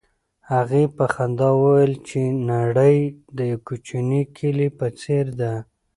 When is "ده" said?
5.39-5.53